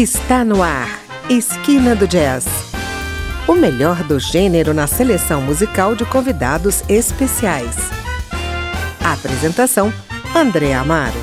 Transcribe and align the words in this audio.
Está 0.00 0.44
no 0.44 0.62
ar, 0.62 0.88
Esquina 1.28 1.96
do 1.96 2.06
Jazz. 2.06 2.46
O 3.48 3.54
melhor 3.56 4.04
do 4.04 4.20
gênero 4.20 4.72
na 4.72 4.86
seleção 4.86 5.42
musical 5.42 5.96
de 5.96 6.04
convidados 6.04 6.84
especiais. 6.88 7.74
apresentação: 9.02 9.92
André 10.32 10.72
Amaro. 10.72 11.18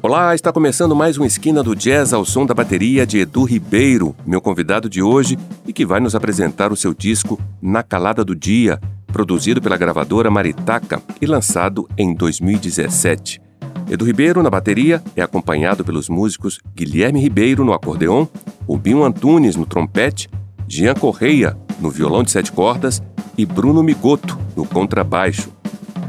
Olá, 0.00 0.34
está 0.34 0.50
começando 0.50 0.96
mais 0.96 1.18
um 1.18 1.26
Esquina 1.26 1.62
do 1.62 1.76
Jazz 1.76 2.14
ao 2.14 2.24
som 2.24 2.46
da 2.46 2.54
bateria 2.54 3.06
de 3.06 3.18
Edu 3.18 3.44
Ribeiro, 3.44 4.16
meu 4.24 4.40
convidado 4.40 4.88
de 4.88 5.02
hoje 5.02 5.38
e 5.66 5.74
que 5.74 5.84
vai 5.84 6.00
nos 6.00 6.14
apresentar 6.14 6.72
o 6.72 6.76
seu 6.76 6.94
disco 6.94 7.38
Na 7.60 7.82
Calada 7.82 8.24
do 8.24 8.34
Dia, 8.34 8.80
produzido 9.14 9.62
pela 9.62 9.76
gravadora 9.76 10.28
Maritaca 10.28 11.00
e 11.22 11.24
lançado 11.24 11.88
em 11.96 12.12
2017. 12.12 13.40
Edu 13.88 14.04
Ribeiro 14.04 14.42
na 14.42 14.50
bateria 14.50 15.00
é 15.14 15.22
acompanhado 15.22 15.84
pelos 15.84 16.08
músicos 16.08 16.58
Guilherme 16.74 17.20
Ribeiro 17.20 17.64
no 17.64 17.72
acordeon, 17.72 18.26
Rubinho 18.66 19.04
Antunes 19.04 19.54
no 19.54 19.66
trompete, 19.66 20.28
Jean 20.66 20.94
Correia 20.94 21.56
no 21.78 21.90
violão 21.90 22.24
de 22.24 22.32
sete 22.32 22.50
cordas 22.50 23.00
e 23.38 23.46
Bruno 23.46 23.84
Migoto 23.84 24.36
no 24.56 24.66
contrabaixo. 24.66 25.56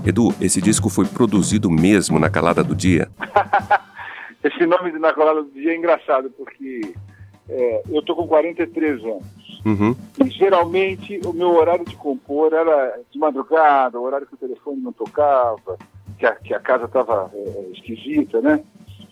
Edu, 0.03 0.33
esse 0.41 0.59
disco 0.59 0.89
foi 0.89 1.05
produzido 1.05 1.69
mesmo 1.69 2.17
na 2.17 2.31
calada 2.31 2.63
do 2.63 2.73
dia? 2.73 3.07
esse 4.43 4.65
nome 4.65 4.91
de 4.91 4.97
Na 4.97 5.13
Calada 5.13 5.43
do 5.43 5.51
Dia 5.51 5.73
é 5.73 5.77
engraçado, 5.77 6.31
porque 6.31 6.95
é, 7.49 7.83
eu 7.87 8.01
tô 8.01 8.15
com 8.15 8.27
43 8.27 9.03
anos. 9.03 9.44
Uhum. 9.65 9.95
E 10.23 10.29
geralmente 10.29 11.19
o 11.25 11.33
meu 11.33 11.55
horário 11.55 11.83
de 11.83 11.95
compor 11.95 12.53
era 12.53 12.99
de 13.09 13.17
madrugada, 13.17 13.99
o 13.99 14.03
horário 14.03 14.27
que 14.27 14.35
o 14.35 14.37
telefone 14.37 14.79
não 14.79 14.93
tocava, 14.93 15.77
que 16.19 16.25
a, 16.25 16.35
que 16.35 16.53
a 16.53 16.59
casa 16.59 16.85
estava 16.85 17.31
é, 17.33 17.37
é, 17.37 17.69
esquisita, 17.73 18.39
né? 18.41 18.63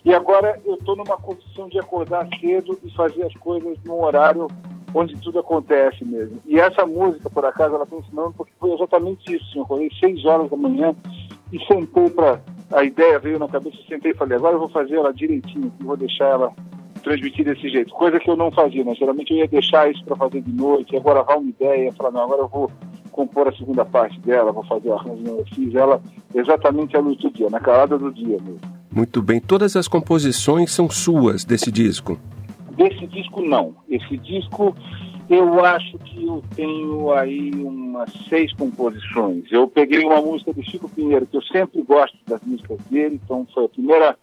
E 0.04 0.14
agora 0.14 0.60
eu 0.64 0.74
estou 0.74 0.94
numa 0.94 1.16
condição 1.16 1.68
de 1.68 1.78
acordar 1.78 2.28
cedo 2.38 2.78
e 2.84 2.90
fazer 2.94 3.24
as 3.24 3.34
coisas 3.34 3.76
num 3.84 4.00
horário 4.02 4.48
onde 4.94 5.16
tudo 5.16 5.40
acontece 5.40 6.04
mesmo. 6.04 6.38
E 6.46 6.60
essa 6.60 6.86
música, 6.86 7.28
por 7.28 7.44
acaso, 7.44 7.74
ela 7.74 7.84
está 7.84 7.96
ensinando 7.96 8.32
porque 8.36 8.52
foi 8.60 8.72
exatamente 8.72 9.34
isso. 9.34 9.58
Eu 9.58 9.62
acordei 9.62 9.90
seis 9.98 10.24
horas 10.24 10.48
da 10.48 10.56
manhã 10.56 10.94
e 11.52 11.58
sentei 11.66 12.10
para. 12.10 12.40
A 12.70 12.84
ideia 12.84 13.18
veio 13.18 13.38
na 13.38 13.48
cabeça, 13.48 13.76
sentei 13.88 14.12
e 14.12 14.16
falei: 14.16 14.36
agora 14.36 14.54
eu 14.54 14.60
vou 14.60 14.68
fazer 14.68 14.96
ela 14.96 15.12
direitinho, 15.12 15.72
vou 15.80 15.96
deixar 15.96 16.26
ela 16.26 16.52
transmitir 17.04 17.44
desse 17.44 17.68
jeito, 17.68 17.94
coisa 17.94 18.18
que 18.18 18.28
eu 18.28 18.36
não 18.36 18.50
fazia, 18.50 18.82
né? 18.82 18.94
Geralmente 18.94 19.32
eu 19.32 19.38
ia 19.38 19.46
deixar 19.46 19.90
isso 19.90 20.02
para 20.04 20.16
fazer 20.16 20.40
de 20.40 20.52
noite, 20.52 20.96
agora 20.96 21.22
vai 21.22 21.36
uma 21.36 21.50
ideia, 21.50 21.92
falar, 21.92 22.10
não, 22.10 22.22
agora 22.22 22.42
eu 22.42 22.48
vou 22.48 22.70
compor 23.12 23.46
a 23.46 23.52
segunda 23.52 23.84
parte 23.84 24.18
dela, 24.20 24.50
vou 24.50 24.64
fazer 24.64 24.88
o 24.88 24.94
arranjo, 24.94 25.24
eu 25.26 25.44
fiz 25.54 25.72
ela 25.74 26.02
exatamente 26.34 26.96
à 26.96 27.00
luz 27.00 27.16
do 27.18 27.30
dia, 27.30 27.48
na 27.48 27.60
calada 27.60 27.96
do 27.96 28.12
dia 28.12 28.38
mesmo. 28.40 28.60
Muito 28.90 29.22
bem, 29.22 29.40
todas 29.40 29.76
as 29.76 29.86
composições 29.86 30.72
são 30.72 30.90
suas 30.90 31.44
desse 31.44 31.70
disco? 31.70 32.18
Desse 32.76 33.06
disco 33.06 33.40
não, 33.42 33.74
esse 33.88 34.16
disco 34.16 34.74
eu 35.28 35.64
acho 35.64 35.96
que 35.98 36.24
eu 36.24 36.42
tenho 36.54 37.12
aí 37.12 37.50
umas 37.54 38.12
seis 38.28 38.52
composições. 38.52 39.44
Eu 39.50 39.66
peguei 39.66 40.04
uma 40.04 40.20
música 40.20 40.52
do 40.52 40.62
Chico 40.62 40.88
Pinheiro, 40.88 41.26
que 41.26 41.36
eu 41.36 41.42
sempre 41.42 41.82
gosto 41.82 42.16
das 42.26 42.42
músicas 42.42 42.78
dele, 42.90 43.20
então 43.24 43.46
foi 43.54 43.64
a 43.64 43.68
primeira, 43.68 44.18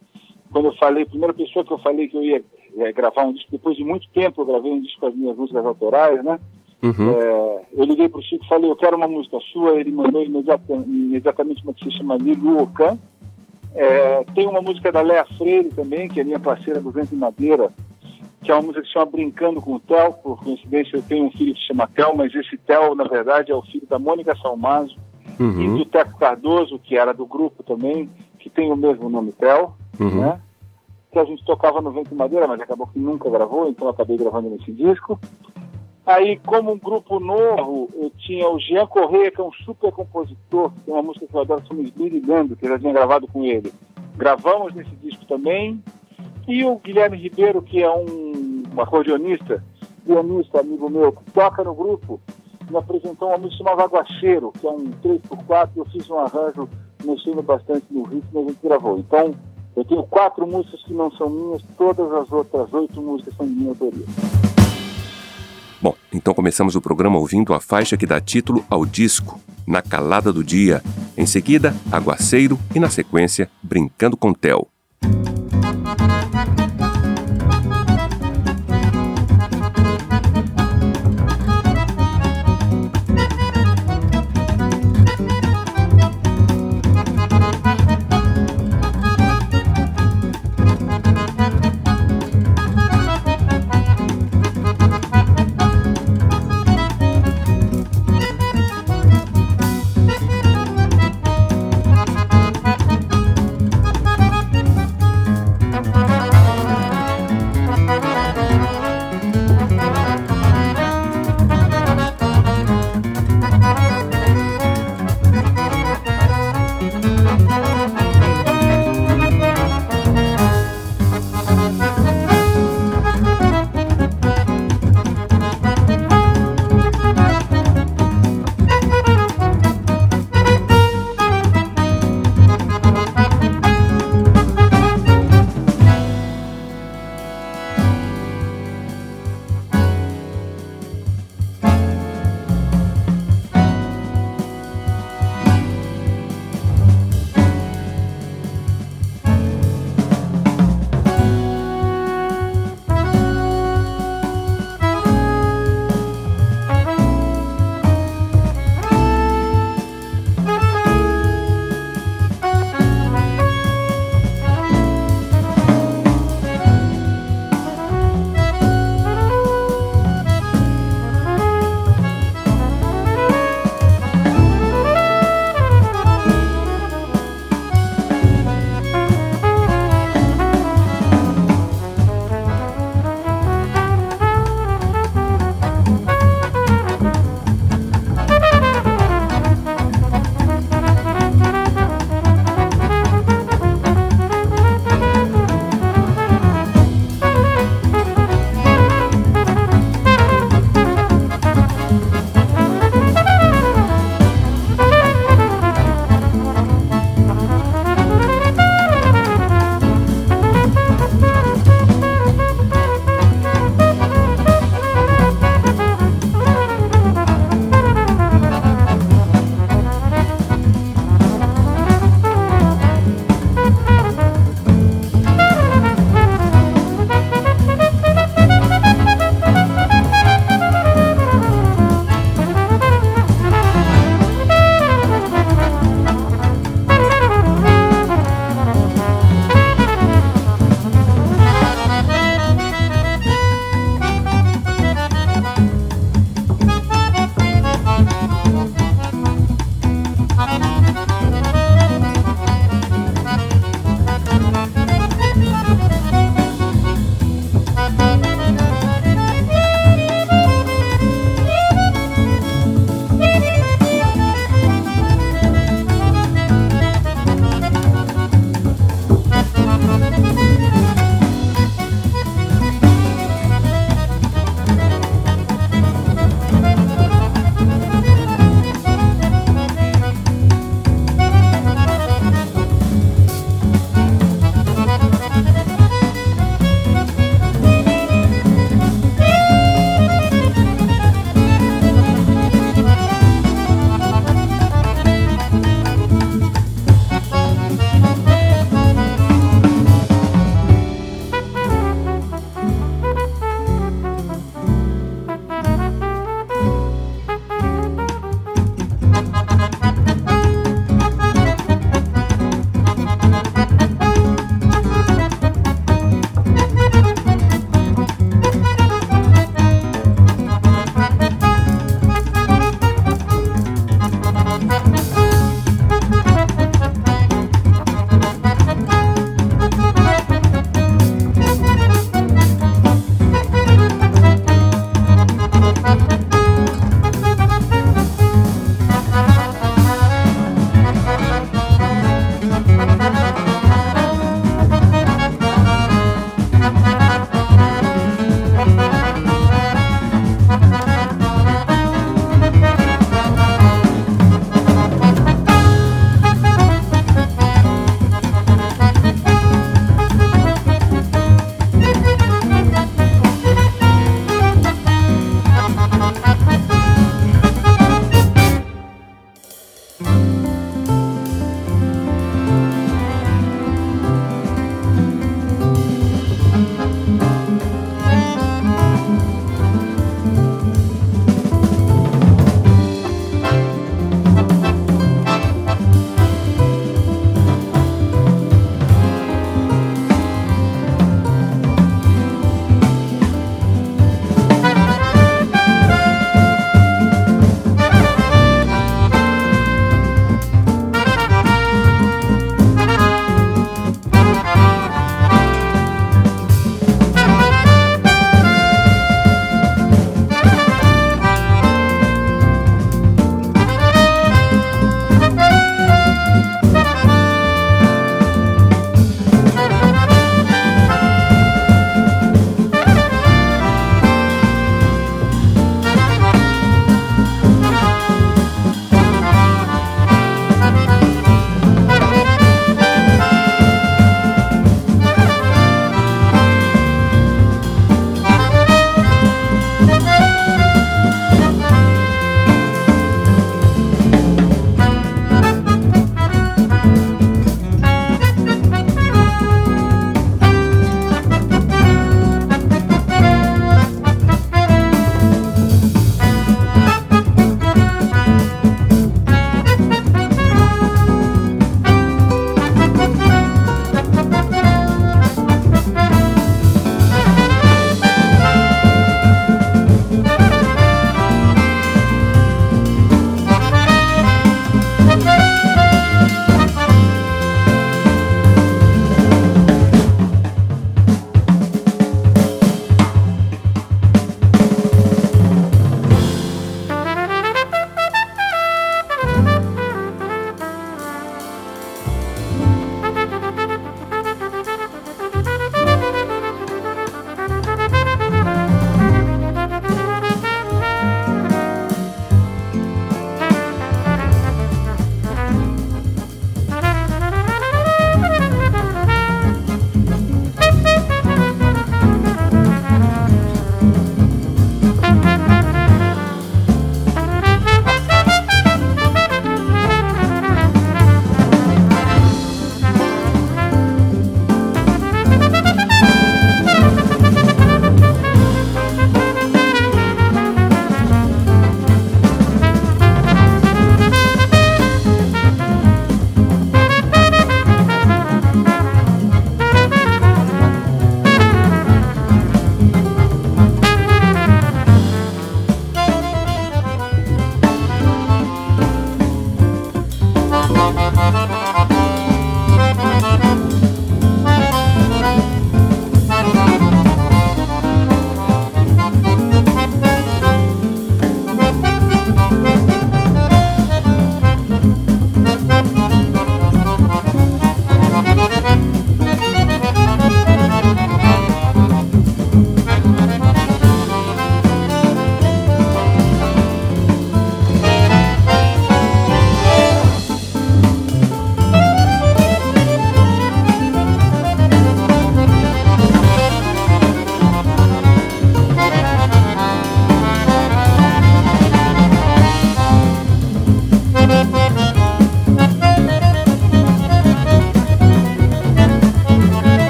quando 0.52 0.66
eu 0.66 0.76
falei, 0.76 1.04
a 1.04 1.08
primeira 1.08 1.34
pessoa 1.34 1.66
que 1.66 1.72
eu 1.72 1.80
falei 1.80 2.08
que 2.08 2.18
eu 2.18 2.24
ia 2.24 2.44
é, 2.78 2.92
gravar 2.92 3.24
um 3.24 3.34
disco. 3.34 3.52
Depois 3.52 3.76
de 3.76 3.84
muito 3.84 4.08
tempo 4.10 4.42
eu 4.42 4.46
gravei 4.46 4.72
um 4.72 4.82
disco 4.82 5.00
com 5.02 5.08
as 5.08 5.16
minhas 5.16 5.38
músicas 5.38 5.66
autorais, 5.66 6.24
né? 6.24 6.40
Uhum. 6.82 7.12
É, 7.12 7.62
eu 7.74 7.84
liguei 7.84 8.10
para 8.10 8.20
o 8.20 8.24
Chico 8.24 8.44
e 8.44 8.48
falei, 8.48 8.70
eu 8.70 8.76
quero 8.76 8.98
uma 8.98 9.08
música 9.08 9.38
sua. 9.52 9.80
Ele 9.80 9.92
mandou 9.92 10.24
imediatamente, 10.24 10.90
imediatamente 10.90 11.64
uma 11.64 11.74
que 11.74 11.86
se 11.86 11.98
chama 11.98 12.18
Lilu 12.18 12.64
Ocan. 12.64 12.98
É, 13.74 14.24
tem 14.36 14.48
uma 14.48 14.62
música 14.62 14.92
da 14.92 15.02
Léa 15.02 15.26
Freire 15.38 15.70
também, 15.70 16.10
que 16.10 16.20
é 16.20 16.24
minha 16.24 16.40
parceira 16.40 16.82
do 16.82 16.92
Vento 16.92 17.14
e 17.14 17.18
Madeira, 17.18 17.72
que 18.42 18.52
é 18.52 18.54
uma 18.54 18.64
música 18.64 18.82
que 18.82 18.88
se 18.88 18.94
chama 18.94 19.06
Brincando 19.06 19.62
com 19.62 19.76
o 19.76 19.80
Theo. 19.80 20.14
Por 20.14 20.44
coincidência, 20.44 20.98
eu 20.98 21.04
tenho 21.04 21.26
um 21.26 21.32
filho 21.32 21.54
que 21.54 21.62
se 21.62 21.68
chama 21.68 21.88
Theo, 21.88 22.16
mas 22.18 22.34
esse 22.34 22.58
Theo, 22.58 22.96
na 22.96 23.06
verdade, 23.06 23.52
é 23.52 23.56
o 23.56 23.62
filho 23.62 23.88
da 23.88 24.00
Mônica 24.00 24.36
Salmazo 24.42 24.98
uhum. 25.40 25.62
e 25.62 25.78
do 25.78 25.86
Teco 25.86 26.18
Cardoso, 26.18 26.80
que 26.80 26.98
era 26.98 27.14
do 27.14 27.26
grupo 27.26 27.64
também, 27.64 28.10
que 28.40 28.50
tem 28.50 28.72
o 28.72 28.76
mesmo 28.76 29.10
nome 29.10 29.32
Theo, 29.34 29.74
uhum. 30.00 30.22
né? 30.22 30.42
Que 31.12 31.20
a 31.20 31.26
gente 31.26 31.44
tocava 31.44 31.82
no 31.82 31.92
Vento 31.92 32.16
Madeira, 32.16 32.48
mas 32.48 32.62
acabou 32.62 32.88
que 32.88 32.98
nunca 32.98 33.30
gravou, 33.30 33.68
então 33.68 33.88
acabei 33.90 34.18
gravando 34.18 34.50
nesse 34.50 34.72
disco. 34.72 35.20
Aí, 36.06 36.40
como 36.40 36.72
um 36.72 36.80
grupo 36.80 37.20
novo, 37.20 37.90
eu 37.94 38.10
tinha 38.18 38.50
o 38.50 38.60
Jean 38.60 38.88
Correia, 38.88 39.30
que 39.30 39.40
é 39.40 39.44
um 39.44 39.52
super 39.52 39.92
compositor, 39.92 40.72
tem 40.84 40.94
uma 40.94 41.04
música 41.04 41.28
que 41.28 41.36
eu 41.36 41.42
adoro, 41.42 41.64
chama 41.68 41.82
Esmirilhando, 41.82 42.56
que 42.56 42.66
eu 42.66 42.70
já 42.70 42.80
tinha 42.80 42.94
gravado 42.94 43.28
com 43.28 43.44
ele. 43.44 43.72
Gravamos 44.16 44.74
nesse 44.74 44.96
disco 44.96 45.26
também. 45.26 45.84
E 46.48 46.66
o 46.66 46.78
Guilherme 46.78 47.18
Ribeiro, 47.18 47.62
que 47.62 47.84
é 47.84 47.90
um, 47.90 48.64
um 48.76 48.82
acordeonista, 48.82 49.64
pianista, 50.06 50.62
amigo 50.62 50.90
meu, 50.90 51.12
que 51.12 51.24
toca 51.32 51.64
no 51.64 51.76
grupo, 51.76 52.20
me 52.70 52.78
apresentou 52.78 53.28
uma 53.28 53.38
música 53.38 53.64
chamada 53.64 53.84
Aguaceiro, 53.84 54.52
que 54.60 54.66
é 54.66 54.72
um 54.72 54.92
3x4, 55.04 55.70
eu 55.76 55.86
fiz 55.86 56.10
um 56.10 56.18
arranjo 56.18 56.68
mexendo 57.04 57.44
bastante 57.44 57.86
no 57.92 58.04
ritmo 58.04 58.40
e 58.40 58.44
a 58.44 58.48
gente 58.48 58.60
gravou. 58.64 58.98
Então, 58.98 59.36
eu 59.76 59.86
tenho 59.86 60.04
quatro 60.04 60.46
músicas 60.46 60.82
que 60.84 60.94
não 60.94 61.12
são 61.12 61.30
minhas, 61.30 61.62
todas 61.78 62.12
as 62.12 62.32
outras 62.32 62.74
oito 62.74 63.02
músicas 63.02 63.36
são 63.36 63.46
de 63.46 63.54
minha 63.54 63.70
autoria. 63.70 64.06
Bom, 65.82 65.96
então 66.14 66.34
começamos 66.34 66.76
o 66.76 66.82
programa 66.82 67.18
ouvindo 67.18 67.54
a 67.54 67.60
faixa 67.60 67.98
que 67.98 68.06
dá 68.06 68.22
título 68.22 68.64
ao 68.70 68.86
disco, 68.86 69.40
Na 69.66 69.82
Calada 69.82 70.32
do 70.32 70.44
Dia. 70.44 70.82
Em 71.18 71.26
seguida, 71.26 71.74
Aguaceiro 71.92 72.60
e, 72.76 72.80
na 72.80 72.90
sequência, 72.90 73.50
Brincando 73.64 74.16
com 74.16 74.32
Tel. 74.32 74.68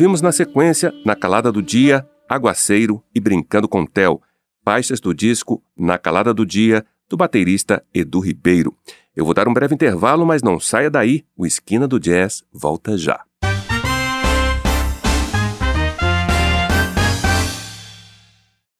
Ouvimos 0.00 0.22
na 0.22 0.32
sequência, 0.32 0.94
Na 1.04 1.14
Calada 1.14 1.52
do 1.52 1.60
Dia, 1.60 2.08
Aguaceiro 2.26 3.04
e 3.14 3.20
Brincando 3.20 3.68
com 3.68 3.84
Tel, 3.84 4.22
faixas 4.64 4.98
do 4.98 5.12
disco 5.12 5.62
Na 5.76 5.98
Calada 5.98 6.32
do 6.32 6.46
Dia, 6.46 6.86
do 7.06 7.18
baterista 7.18 7.84
Edu 7.92 8.18
Ribeiro. 8.18 8.74
Eu 9.14 9.26
vou 9.26 9.34
dar 9.34 9.46
um 9.46 9.52
breve 9.52 9.74
intervalo, 9.74 10.24
mas 10.24 10.42
não 10.42 10.58
saia 10.58 10.88
daí, 10.88 11.22
o 11.36 11.44
Esquina 11.44 11.86
do 11.86 12.00
Jazz 12.00 12.42
volta 12.50 12.96
já. 12.96 13.22